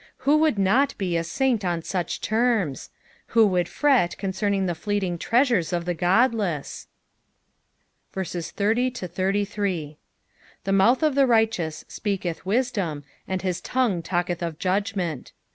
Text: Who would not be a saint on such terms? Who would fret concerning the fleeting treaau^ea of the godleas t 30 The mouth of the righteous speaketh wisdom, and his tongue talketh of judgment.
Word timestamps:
Who 0.25 0.35
would 0.37 0.57
not 0.57 0.97
be 0.97 1.15
a 1.15 1.23
saint 1.23 1.63
on 1.63 1.83
such 1.83 2.21
terms? 2.21 2.89
Who 3.37 3.45
would 3.45 3.69
fret 3.69 4.17
concerning 4.17 4.65
the 4.65 4.73
fleeting 4.73 5.19
treaau^ea 5.19 5.71
of 5.73 5.85
the 5.85 5.93
godleas 5.93 6.87
t 8.11 8.41
30 8.41 8.91
The 10.63 10.71
mouth 10.71 11.03
of 11.03 11.13
the 11.13 11.27
righteous 11.27 11.85
speaketh 11.87 12.43
wisdom, 12.47 13.03
and 13.27 13.43
his 13.43 13.61
tongue 13.61 14.01
talketh 14.01 14.41
of 14.41 14.57
judgment. 14.57 15.33